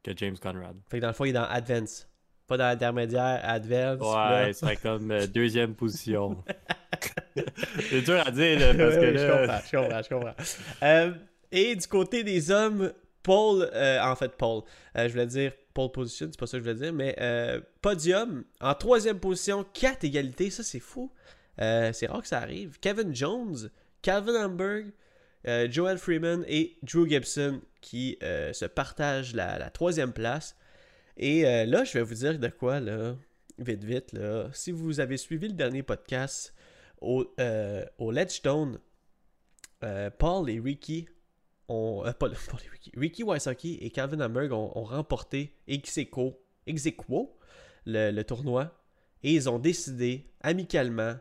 [0.02, 0.76] que James Conrad.
[0.88, 2.08] Fait que dans le fond, il est dans Advance.
[2.46, 4.00] Pas dans intermédiaire, Advance.
[4.00, 6.44] Ouais, serait comme euh, deuxième position.
[7.90, 9.16] c'est dur à dire, là, parce que là...
[9.16, 10.44] je comprends, je comprends, je comprends.
[10.82, 11.12] Euh,
[11.50, 14.62] et du côté des hommes, Paul, euh, en fait, Paul,
[14.94, 18.44] je voulais dire pole position, c'est pas ça que je voulais dire, mais euh, podium,
[18.60, 21.12] en troisième position, quatre égalités, ça c'est fou.
[21.60, 22.78] Euh, c'est rare que ça arrive.
[22.80, 23.70] Kevin Jones,
[24.02, 24.86] Calvin Hamburg,
[25.46, 30.56] euh, Joel Freeman et Drew Gibson qui euh, se partagent la, troisième place.
[31.16, 33.14] Et là, je vais vous dire de quoi, là,
[33.58, 34.48] vite, vite, là.
[34.52, 36.52] Si vous avez suivi le dernier podcast
[37.00, 37.32] au,
[37.98, 38.80] au Ledgestone,
[40.18, 41.08] Paul et Ricky
[41.68, 42.00] ont.
[42.72, 42.90] Ricky.
[42.96, 48.76] Ricky et Calvin Hamburg ont, remporté ex aequo le, le tournoi.
[49.22, 51.14] Et ils ont décidé amicalement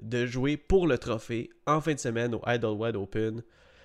[0.00, 3.42] de jouer pour le trophée en fin de semaine au Idlewood Open.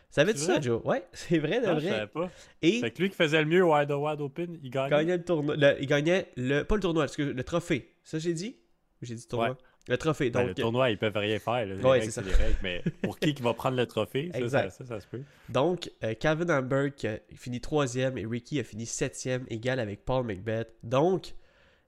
[0.09, 0.61] Savais-tu C'est ça, vrai?
[0.61, 0.81] Joe?
[0.85, 1.89] Ouais, c'est vrai de Non, je vrai.
[1.89, 2.29] savais pas.
[2.61, 4.89] Et Fait que lui qui faisait le mieux au Wide Open, il gagnait.
[4.89, 5.55] gagnait le tournoi.
[5.55, 6.61] le- il gagnait le.
[6.63, 7.93] Pas le tournoi, parce que le trophée.
[8.03, 8.57] Ça, j'ai dit?
[9.01, 9.49] J'ai dit tournoi?
[9.49, 9.55] Ouais.
[9.89, 10.29] Le trophée.
[10.29, 11.65] Ben, Donc, le tournoi, ils peuvent rien faire.
[11.65, 11.75] là.
[11.75, 12.21] Les Ouais, c'est ça.
[12.21, 12.55] les règles.
[12.63, 14.69] Mais pour qui qui va prendre le trophée, ça, Exact.
[14.69, 15.23] ça, ça, ça se peut.
[15.49, 20.05] Donc, euh, Calvin Hamburg qui a fini troisième et Ricky a fini septième, égal avec
[20.05, 20.69] Paul Macbeth.
[20.83, 21.33] Donc,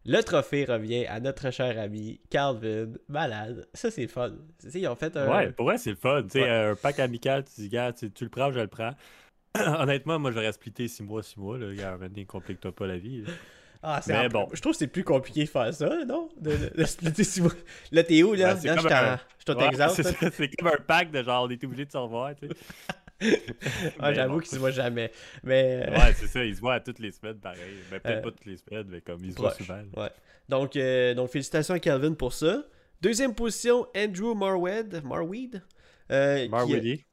[0.06, 2.94] le trophée revient à notre cher ami Calvin.
[3.10, 3.68] Malade.
[3.74, 4.32] Ça, c'est fun.
[4.62, 5.28] Tu sais, ils ont fait un.
[5.28, 6.24] Ouais, pour vrai, c'est fun.
[6.24, 6.50] Tu sais, Ouais.
[6.50, 8.92] un pack amical, tu dis, gars, tu, tu le prends, je le prends.
[9.80, 11.58] Honnêtement, moi, j'aurais splitté 6 mois, 6 mois.
[11.58, 11.74] Là.
[11.74, 13.22] Gars, maintenant, complique-toi pas la vie.
[13.24, 13.30] là.
[13.88, 14.48] Ah, c'est Mais bon.
[14.52, 16.30] Je trouve que c'est plus compliqué de faire ça, non?
[16.42, 17.52] De, de, de splitter mois.
[17.92, 20.02] Là, t'es où, là Ben, Là, je t'en- un- je Ouais, Texas.
[20.34, 22.34] c'est comme un pack de genre, on est obligé de se revoir.
[22.36, 22.54] Tu sais.
[24.00, 24.40] Ah, Mais J'avoue bon.
[24.40, 25.12] qu'ils se voient jamais.
[25.44, 25.86] Mais.
[25.88, 27.60] euh, Ouais, c'est ça, ils se voient à toutes les semaines, pareil.
[27.92, 29.66] Ben, peut-être Euh, pas toutes les semaines, mais comme ils se voient proche.
[29.66, 29.82] souvent.
[29.96, 30.10] Ouais.
[30.50, 32.64] Donc, euh, donc, félicitations à Calvin pour ça.
[33.02, 35.02] Deuxième position, Andrew Marwed.
[35.04, 35.62] Marweed.
[36.12, 37.06] Euh, Marwidi.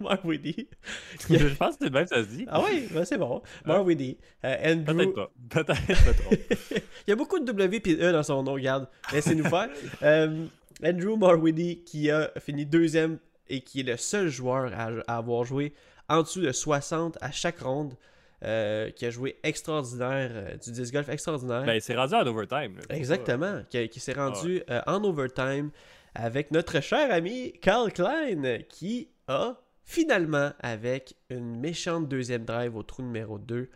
[0.00, 0.68] Marweedy.
[1.30, 2.46] Je pense que c'est même, ça se dit.
[2.48, 3.42] Ah oui, ben c'est bon.
[3.66, 4.16] Marweedy.
[4.44, 4.94] Euh, Andrew.
[4.96, 5.30] Peut-être pas.
[5.50, 6.38] Peut-être, me trompe.
[7.06, 8.88] Il y a beaucoup de W et E dans son nom, regarde.
[9.12, 9.68] Laissez-nous faire.
[10.82, 15.44] Andrew Marweedy qui a fini deuxième et qui est le seul joueur à, à avoir
[15.44, 15.72] joué
[16.08, 17.94] en dessous de 60 à chaque ronde.
[18.42, 21.64] euh, qui a joué extraordinaire, euh, du disc golf extraordinaire.
[21.64, 22.76] Ben, c'est rendu en overtime.
[22.76, 22.94] là.
[22.94, 25.70] Exactement, qui, qui s'est rendu euh, en overtime
[26.14, 32.82] avec notre cher ami Carl Klein qui a finalement, avec une méchante deuxième drive au
[32.82, 33.70] trou numéro 2,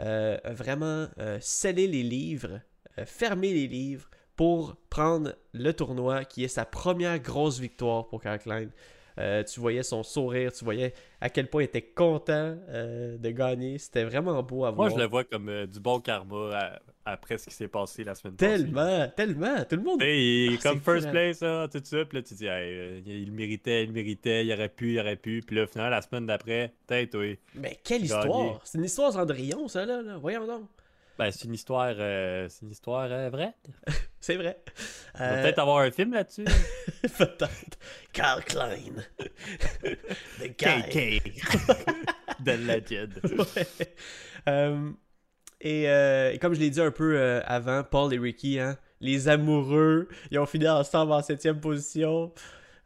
[0.00, 1.08] euh, a vraiment
[1.40, 2.60] scellé les livres,
[3.04, 8.38] fermé les livres pour prendre le tournoi qui est sa première grosse victoire pour Carl
[8.38, 8.68] Klein.
[9.18, 13.30] Euh, tu voyais son sourire, tu voyais à quel point il était content euh, de
[13.30, 13.78] gagner.
[13.78, 14.88] C'était vraiment beau à voir.
[14.88, 18.04] Moi, je le vois comme euh, du bon karma à- après ce qui s'est passé
[18.04, 18.56] la semaine passée.
[18.64, 19.64] Tellement, tellement.
[19.68, 20.02] Tout le monde.
[20.02, 21.10] Il Ah, comme first hein.
[21.12, 22.04] place, tout ça.
[22.04, 25.40] Puis là, tu dis, Hey, il méritait, il méritait, il aurait pu, il aurait pu.
[25.46, 27.38] Puis là, finalement, la semaine d'après, peut-être, oui.
[27.54, 28.60] Mais quelle histoire!
[28.64, 30.02] C'est une histoire Cendrillon, ça, là.
[30.02, 30.16] là.
[30.18, 30.62] Voyons donc.
[31.18, 33.54] Ben, c'est une histoire, euh, c'est une histoire euh, vraie.
[34.20, 34.60] C'est vrai.
[35.14, 36.44] On va peut-être avoir un film là-dessus.
[37.18, 37.78] Peut-être.
[38.12, 39.04] Carl Klein.
[40.40, 41.20] The guy.
[42.40, 43.20] de Legend.
[43.22, 43.66] Ouais.
[44.48, 44.90] Euh,
[45.60, 50.08] et, et comme je l'ai dit un peu avant, Paul et Ricky, hein, les amoureux,
[50.32, 52.32] ils ont fini ensemble en septième position.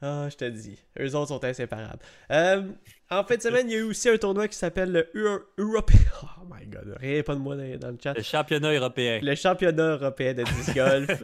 [0.02, 1.98] Ah, je te dis, eux autres sont inséparables.
[2.30, 2.62] Euh,
[3.10, 5.44] en fin de semaine, il y a eu aussi un tournoi qui s'appelle le Euro-
[5.58, 5.98] European.
[6.42, 8.14] Oh my god, rien pas de moi dans, dans le chat.
[8.14, 9.20] Le championnat européen.
[9.22, 11.22] Le championnat européen de disc golf.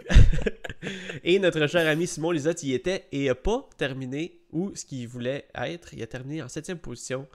[1.24, 5.08] et notre cher ami Simon Lisotte y était et n'a pas terminé où ce qu'il
[5.08, 5.94] voulait être.
[5.94, 7.26] Il a terminé en septième position.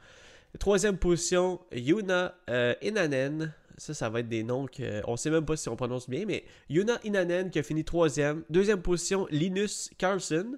[0.60, 3.54] Troisième position, Yuna euh, Inanen.
[3.78, 6.26] Ça, ça va être des noms qu'on ne sait même pas si on prononce bien,
[6.28, 8.44] mais Yuna Inanen qui a fini troisième.
[8.50, 10.56] Deuxième position, Linus Carlson.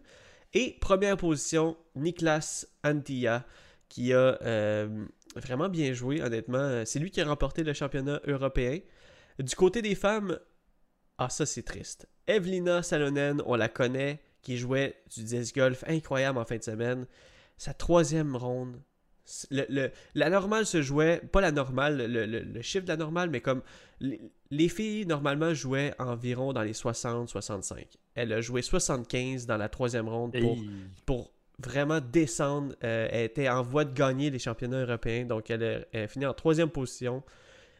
[0.53, 3.45] Et première position, Niklas Antilla
[3.93, 6.83] qui a euh, vraiment bien joué, honnêtement.
[6.83, 8.79] C'est lui qui a remporté le championnat européen.
[9.37, 10.39] Du côté des femmes,
[11.19, 12.07] ah ça c'est triste.
[12.25, 17.05] Evelina Salonen, on la connaît, qui jouait du disc golf incroyable en fin de semaine.
[17.57, 18.81] Sa troisième ronde.
[19.51, 23.39] Le, le- la normale se jouait, pas la normale, le, chiffre de la normale, mais
[23.39, 23.61] comme
[24.01, 24.19] les,
[24.51, 27.85] les filles normalement jouaient environ dans les 60-65.
[28.15, 30.69] Elle a joué 75 dans la troisième ronde pour, Hey.
[31.05, 32.75] pour vraiment descendre.
[32.83, 36.33] Euh, elle était en voie de gagner les championnats européens, donc elle a, fini en
[36.33, 37.23] troisième position.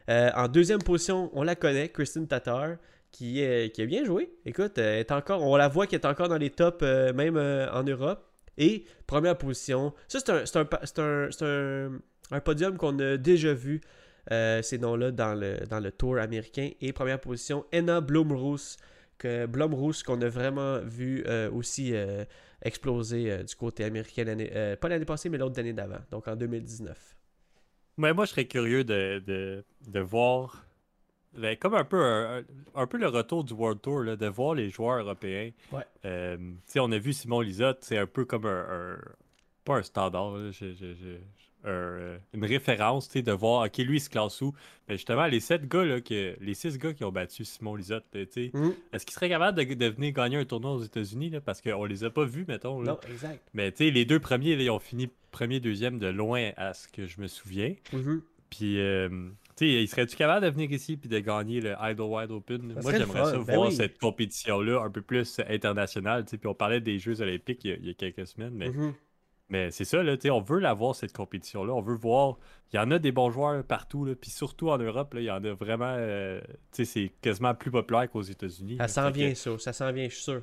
[0.08, 2.76] Euh, en deuxième position, on la connaît, Kristen Tatar,
[3.10, 4.32] qui, est, qui a bien joué.
[4.46, 8.30] Écoute, est encore, on la voit qui est encore dans les tops, même en Europe.
[8.58, 11.90] Et première position, ça c'est un,
[12.30, 13.80] un, podium qu'on a déjà vu,
[14.30, 16.70] ces noms-là, dans le, dans le tour américain.
[16.80, 18.76] Et première position, Enna Blumroos,
[19.18, 19.46] que
[20.04, 21.94] qu'on a vraiment vu aussi
[22.64, 26.34] explosé euh, du côté américain, euh, pas l'année passée, mais l'autre année d'avant, donc en
[26.34, 27.16] 2019.
[27.98, 29.22] Mais moi, je serais curieux de,
[29.86, 30.66] de, voir,
[31.36, 32.44] ben, comme un peu,
[32.74, 35.50] un, peu le retour du World Tour, là, de voir les joueurs européens.
[35.72, 35.82] Ouais.
[36.04, 36.36] Euh,
[36.76, 38.98] on a vu Simon Lizotte, c'est un peu comme un,
[39.64, 40.36] pas un standard.
[41.66, 44.52] Euh, une référence, de voir, OK, lui, il se classe où?
[44.86, 48.04] Mais justement, les sept gars, là, que, les six gars qui ont battu Simon Lisotte,
[48.14, 48.70] mm.
[48.92, 51.32] est-ce qu'ils seraient capables de, venir gagner un tournoi aux États-Unis?
[51.44, 52.82] Parce qu'on les a pas vus, mettons.
[52.82, 53.48] Non, exact.
[53.54, 57.20] Mais les deux premiers, ils ont fini premier, deuxième de loin à ce que je
[57.20, 57.74] me souviens.
[57.94, 58.20] Mm-hmm.
[58.50, 59.08] Puis, euh,
[59.56, 62.76] tu sais, serais-tu capable de venir ici et de gagner le Idlewild Open?
[62.82, 66.24] Moi, j'aimerais ça ben voir cette compétition-là un peu plus internationale.
[66.24, 68.92] Puis on parlait des Jeux olympiques il y a, quelques semaines, mais mm-hmm.
[69.50, 71.72] Mais c'est ça, là, on veut l'avoir, cette compétition-là.
[71.74, 72.38] On veut voir.
[72.72, 75.30] Il y en a des bons joueurs partout, là, puis surtout en Europe, il y
[75.30, 75.94] en a vraiment.
[75.96, 76.40] Euh,
[76.72, 78.78] c'est quasiment plus populaire qu'aux États-unis.
[78.78, 79.58] Ça s'en vient, ça.
[79.58, 80.42] Ça s'en vient, je suis sûr.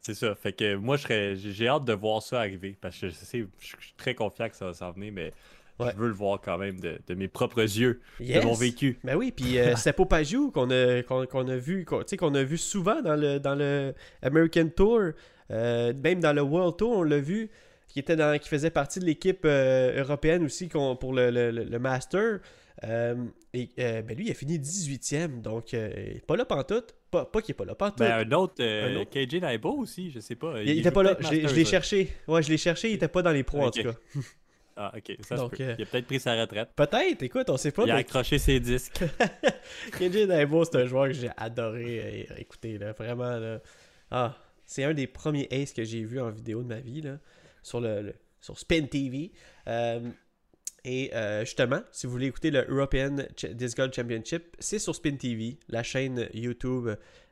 [0.00, 0.34] C'est ça.
[0.34, 2.76] Fait que moi, j'ai hâte de voir ça arriver.
[2.80, 5.32] Parce que je, sais, je suis très confiant que ça va s'en venir, mais
[5.80, 8.98] je veux le voir quand même de, mes propres yeux, de mon vécu.
[9.04, 13.02] Ben oui, puis euh, Seppo Pajou, qu'on a, qu'on a vu, qu'on a vu souvent
[13.02, 15.10] dans le, dans le American Tour,
[15.50, 17.50] euh, même dans le World Tour, on l'a vu
[17.92, 22.40] qui, était dans, qui faisait partie de l'équipe euh, européenne aussi pour le, le, Master.
[22.84, 23.14] Euh,
[23.52, 25.76] et euh, ben lui, il a fini 18e, donc
[26.26, 26.94] pas là pantoute.
[27.10, 27.98] Pas, pas qu'il est pas là pantoute.
[27.98, 30.62] Ben, un autre, un KJ Naibo aussi, je sais pas.
[30.62, 32.08] Il, il était pas là, je l'ai cherché.
[32.26, 33.94] Ouais, je l'ai cherché, il était pas dans les pros en tout cas.
[34.76, 36.70] Ah, ok, ça donc, Il a peut-être pris sa retraite.
[36.74, 37.84] Peut-être, écoute, on sait pas.
[37.84, 39.02] Il a accroché ses disques.
[39.92, 43.36] KJ Naibo, c'est un joueur que j'ai adoré écouter, là, vraiment.
[43.38, 43.60] Là.
[44.10, 47.02] Ah, c'est un des premiers aces que j'ai vu en vidéo de ma vie.
[47.02, 47.18] Là
[47.62, 49.32] sur, le, sur Spin TV.
[49.68, 50.10] Euh,
[50.84, 53.16] et euh, justement, si vous voulez écouter le European
[53.52, 56.88] Disc Golf Championship, c'est sur Spin TV, la chaîne YouTube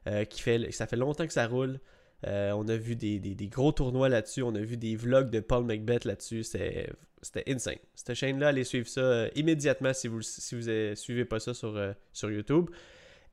[0.06, 0.70] euh, qui fait.
[0.70, 1.80] Ça fait longtemps que ça roule.
[2.26, 4.42] On a vu des, gros tournois là-dessus.
[4.42, 6.44] On a vu des vlogs de Paul McBeth là-dessus.
[6.44, 7.78] C'était insane.
[7.94, 11.78] Cette chaîne-là, allez suivre ça immédiatement si vous ne suivez pas ça sur,
[12.12, 12.70] sur YouTube.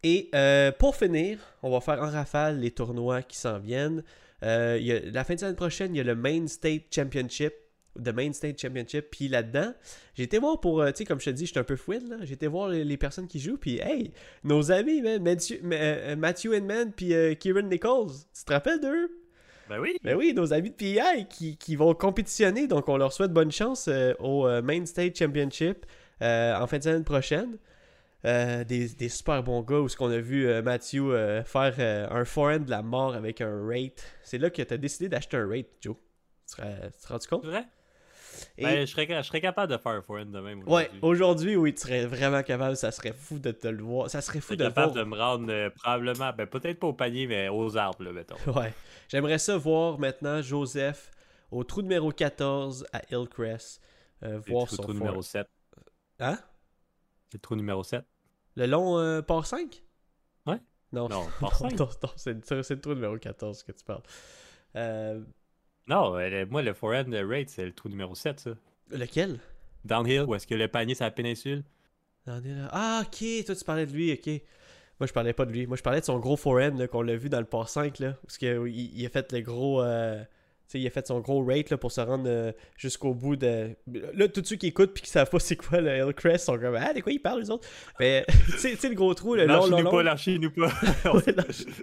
[0.04, 0.30] Et
[0.80, 4.04] pour finir, on va faire en rafale les tournois qui s'en viennent.
[4.44, 7.54] Euh, la fin de semaine prochaine, il y a le Main State Championship.
[8.04, 9.08] The Main State Championship.
[9.12, 9.74] Puis là-dedans,
[10.16, 11.76] j'ai été voir pour, euh, tu sais, comme je te dis, je suis un peu
[11.76, 12.18] fouine, là.
[12.24, 13.58] J'ai été voir les, personnes qui jouent.
[13.58, 14.12] Puis, hey,
[14.44, 18.12] nos amis, man, Matthew, euh, Matthew Inman, puis Kieran Nichols.
[18.36, 19.10] Tu te rappelles d'eux?
[19.70, 19.98] Ben oui.
[20.04, 22.68] Ben oui, nos amis de PI qui, qui vont compétitionner.
[22.68, 25.86] Donc, on leur souhaite bonne chance au Main State Championship
[26.22, 27.58] en fin de semaine prochaine.
[28.26, 32.26] Euh, des, super bons gars où ce qu'on a vu euh, Matthew euh, faire un
[32.26, 34.04] forehand de la mort avec un rate.
[34.24, 35.96] C'est là que tu as décidé d'acheter un rate, Joe.
[36.50, 37.42] Tu te rends compte?
[37.44, 37.66] C'est vrai?
[38.58, 40.68] Ben, je, serais, je, serais, capable de faire un forehand de même.
[40.68, 42.76] Ouais, aujourd'hui, oui, tu serais vraiment capable.
[42.76, 44.10] Ça serait fou de te le voir.
[44.10, 47.50] Ça serait fou de capable de me rendre probablement, ben, peut-être pas au panier, mais
[47.50, 48.36] aux arbres, là, mettons.
[48.58, 48.74] Ouais.
[49.10, 51.12] J'aimerais ça voir maintenant Joseph
[51.52, 53.82] au trou numéro 14 à Hillcrest.
[54.22, 55.48] voir son trou numéro 7.
[56.20, 56.40] Hein?
[57.34, 58.04] Le trou numéro 7.
[58.56, 59.84] Le long euh, par 5
[60.48, 60.60] Ouais.
[60.92, 61.78] Non, non 5.
[62.16, 64.04] c'est le trou numéro 14 que tu parles.
[64.76, 65.24] Euh...
[65.88, 66.18] Non,
[66.50, 68.50] moi, le forehand rate, c'est le trou numéro 7, ça.
[68.92, 69.40] Lequel?
[69.86, 71.64] Downhill, où est-ce que le panier, c'est la péninsule
[72.26, 72.68] Downhill.
[72.72, 74.42] Ah, ok, toi, tu parlais de lui, ok.
[75.00, 75.68] Moi, je parlais pas de lui.
[75.68, 78.18] Moi, je parlais de son gros forehand qu'on l'a vu dans le par 5, là.
[78.24, 79.82] Parce qu'il il a fait le gros.
[79.82, 80.24] Euh
[80.74, 83.76] il a fait son gros rate là, pour se rendre euh, jusqu'au bout de.
[84.14, 86.76] Là, tous ceux qui écoutent puis qui savent pas c'est quoi le Hillcrest sont comme
[86.76, 87.68] Ah, de quoi ils parlent les autres?
[88.00, 88.26] Mais
[88.60, 89.92] tu sais, le gros trou, le long, long, long.
[89.92, 90.72] pas, lâchez-nous pas.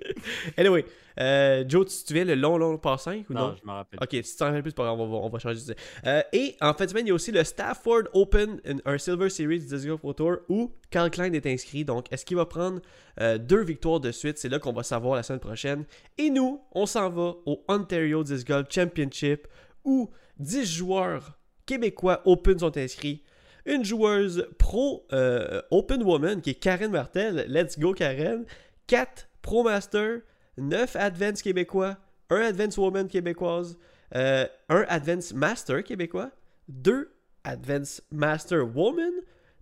[0.59, 0.85] anyway,
[1.20, 3.57] euh, Joe, tu te souviens le long, long 5 ou non, non?
[3.61, 4.00] je m'en rappelle.
[4.03, 5.74] Ok, si tu t'en rappelles plus, on va, on va changer.
[6.07, 9.66] Euh, et en fait, il y a aussi le Stafford Open, un Silver Series du
[9.66, 11.85] Disc Golf Pro Tour où Carl Klein est inscrit.
[11.85, 12.81] Donc, est-ce qu'il va prendre
[13.20, 14.38] euh, deux victoires de suite?
[14.38, 15.85] C'est là qu'on va savoir la semaine prochaine.
[16.18, 19.46] Et nous, on s'en va au Ontario Disc Golf Championship
[19.85, 23.22] où 10 joueurs québécois Open sont inscrits.
[23.66, 27.46] Une joueuse pro euh, Open Woman qui est Karen Martel.
[27.48, 28.44] Let's go, Karen.
[28.88, 30.20] 4 Pro Master.
[30.59, 31.97] 9 Advance québécois.
[32.31, 33.79] 1 Advance Woman québécoise.
[34.14, 36.31] Euh, un Advance Master québécois.
[36.69, 37.12] 2
[37.45, 39.12] Advance Master Woman.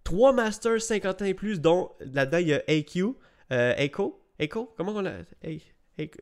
[0.05, 3.15] 3 Masters 50 ans et plus, dont là-dedans il y a AQ.
[3.53, 4.21] Euh, Echo.
[4.39, 4.73] Echo?
[4.77, 5.13] Comment on l'a?
[5.43, 5.61] Tu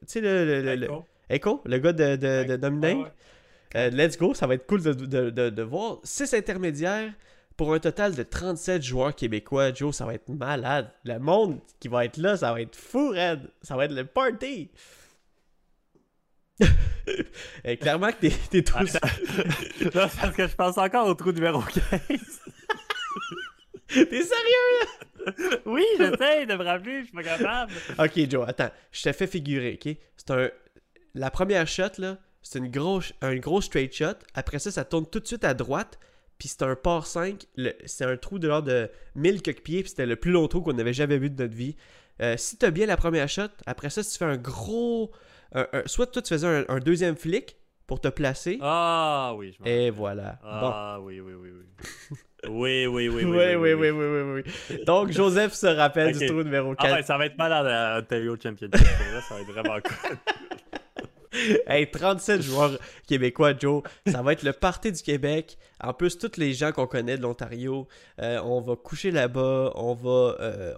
[0.06, 0.88] sais, le, le, le,
[1.30, 3.04] Echo, le gars de, de, de
[3.76, 6.00] Euh, let's go, ça va être cool de, de, de, de voir.
[6.02, 7.12] 6 intermédiaires
[7.60, 9.70] pour un total de 37 joueurs québécois.
[9.74, 10.90] Joe, ça va être malade.
[11.04, 13.50] Le monde qui va être là, ça va être fou, Red.
[13.60, 14.70] Ça va être le party.
[17.64, 19.06] Et clairement que t'es, t'es tout Attends.
[19.94, 21.80] Là, parce que je pense encore au trou numéro 15.
[23.88, 25.60] T'es sérieux?
[25.66, 27.72] oui, j'essaie de me rappeler, je suis pas capable.
[27.98, 28.70] Ok, Joe, attends.
[28.90, 29.98] Je te fais figurer, ok?
[30.16, 30.48] C'est un.
[31.14, 34.16] La première shot, là, c'est une grosse, un gros straight shot.
[34.32, 35.98] Après ça, ça tourne tout de suite à droite.
[36.40, 37.44] Puis c'est un par 5.
[37.56, 39.82] Le- C'est un trou de l'ordre de 1000 quelques pieds.
[39.82, 41.76] Puis c'était le plus long trou qu'on avait jamais vu de notre vie.
[42.20, 45.12] Euh, si t'as bien la première shot, après ça, si tu fais un gros.
[45.52, 48.58] un- un- soit toi, tu faisais un, un deuxième flick pour te placer.
[48.62, 50.38] Ah oui, je m'en Et voilà.
[50.42, 52.16] Ah oui, oui, oui, oui.
[52.48, 53.24] Oui, oui, oui, oui.
[53.24, 54.84] Oui, oui, oui, oui, oui, oui.
[54.86, 56.86] Donc, Joseph se rappelle du trou numéro 4.
[56.88, 58.70] Ah ouais, ça va être malade à Ontario Championship.
[58.78, 60.16] Pour vrai, ça va être vraiment cool.
[61.66, 63.82] Hey, 37 joueurs québécois, Joe.
[64.06, 65.58] Ça va être le party du Québec.
[65.82, 67.86] En plus, tous les gens qu'on connaît de l'Ontario,
[68.20, 69.72] euh, on va coucher là-bas.
[69.76, 70.74] On va, euh,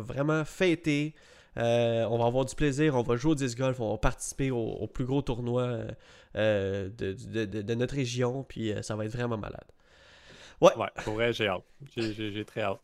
[0.00, 1.14] vraiment fêter.
[1.58, 2.94] Euh, on va avoir du plaisir.
[2.94, 3.80] On va jouer au disc golf.
[3.80, 5.78] On va participer au, plus gros tournoi
[6.34, 8.44] de, notre région.
[8.44, 9.64] Puis ça va être vraiment malade.
[10.60, 10.70] Ouais,
[11.04, 11.64] pour vrai, j'ai hâte.
[11.96, 12.80] J'ai très hâte.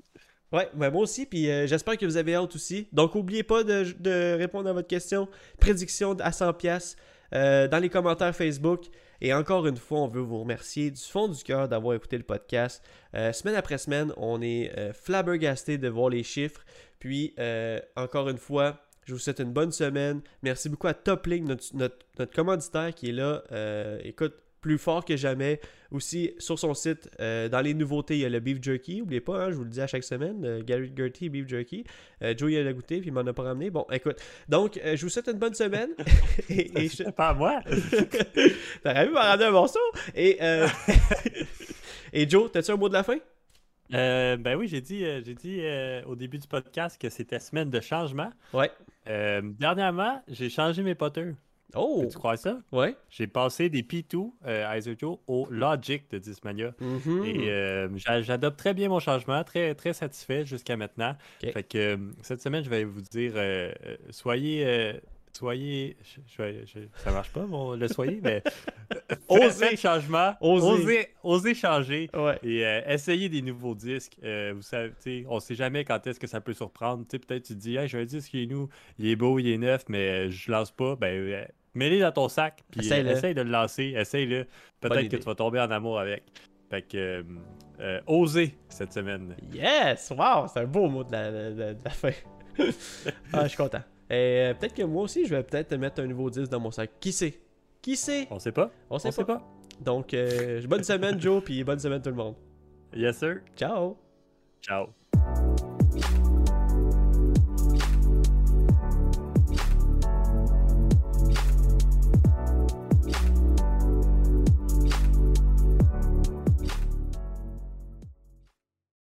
[0.52, 2.88] Ouais, ben moi aussi, puis euh, j'espère que vous avez hâte aussi.
[2.92, 5.28] Donc, n'oubliez pas de, répondre à votre question.
[5.60, 6.96] Prédiction à 100$ pièces
[7.32, 8.86] dans les commentaires Facebook.
[9.20, 12.22] Et encore une fois, on veut vous remercier du fond du cœur d'avoir écouté le
[12.22, 12.82] podcast.
[13.14, 16.64] Euh, semaine après semaine, on est euh, flabbergasté de voir les chiffres.
[17.00, 20.20] Puis, euh, encore une fois, je vous souhaite une bonne semaine.
[20.42, 23.42] Merci beaucoup à Toplink, notre, commanditaire qui est là.
[23.50, 25.60] Euh, écoute, plus fort que jamais.
[25.90, 28.98] Aussi, sur son site, euh, dans les nouveautés, il y a le beef jerky.
[28.98, 31.84] N'oubliez pas, hein, je vous le dis à chaque semaine, euh, Gary Gertie beef jerky.
[32.22, 33.70] Euh, Joe, il a goûté, puis il m'en a pas ramené.
[33.70, 34.16] Bon, écoute.
[34.48, 35.90] Donc, euh, je vous souhaite une bonne semaine.
[36.50, 37.04] et, et je...
[37.10, 37.60] Pas à moi.
[38.82, 39.80] T'aurais pu m'en ramener un morceau.
[40.14, 40.68] Et, euh,
[42.12, 43.18] et Joe, t'as-tu un mot de la fin?
[43.94, 47.38] Euh, ben oui, j'ai dit, euh, j'ai dit euh, au début du podcast que c'était
[47.38, 48.30] semaine de changement.
[48.52, 48.70] Ouais.
[49.08, 51.34] Euh, dernièrement, j'ai changé mes potters.
[51.74, 52.06] Oh!
[52.10, 52.58] Tu crois ça?
[52.72, 52.96] Ouais.
[53.10, 56.72] J'ai passé des P2 euh, Isojo au Logic de Discmania.
[56.80, 57.24] Mhm.
[57.26, 61.14] Et euh, j'a- j'adopte très bien mon changement, très, très satisfait jusqu'à maintenant.
[61.40, 63.70] Fait que euh, cette semaine, je vais vous dire, euh,
[64.10, 65.00] soyez,
[65.32, 68.42] soyez, je- je ça marche pas mon, le soyez, mais
[69.28, 69.76] Osez.
[69.76, 71.08] changement, Osez.
[71.22, 72.38] osez, changer Ouais.
[72.42, 74.16] et euh, essayez des nouveaux disques.
[74.24, 77.04] Euh, vous savez, on sait jamais quand est-ce que ça peut surprendre.
[77.06, 79.48] Peut-être tu te dis, hey, j'ai un disque qui est nous, il est beau, il
[79.50, 80.96] est neuf, mais euh, je lance pas.
[80.96, 81.46] Ben,
[81.78, 83.10] euh, mets-le dans ton sac, puis euh, Essaye-le.
[83.10, 84.46] essaye de le lancer, essaye-le.
[84.80, 86.24] Peut-être que tu vas tomber en amour avec.
[86.70, 87.22] Fait que, euh,
[87.80, 89.34] euh, osez cette semaine.
[89.52, 90.10] Yes!
[90.16, 90.46] Wow!
[90.52, 92.10] C'est un beau mot de la, de- de- de la fin.
[93.32, 93.80] ah, je suis content.
[94.10, 94.14] Et
[94.50, 96.90] euh, peut-être que moi aussi, je vais peut-être mettre un nouveau 10 dans mon sac.
[97.00, 97.38] Qui sait?
[97.80, 98.26] Qui sait?
[98.30, 98.70] On sait pas?
[98.90, 99.36] On sait On sait pas.
[99.36, 99.48] pas.
[99.80, 102.34] Donc, euh, bonne semaine, Joe, puis bonne semaine, tout le monde.
[102.94, 103.40] Yes, sir.
[103.56, 103.96] Ciao!
[104.60, 104.88] Ciao.